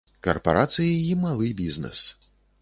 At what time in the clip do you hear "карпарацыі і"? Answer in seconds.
0.27-1.19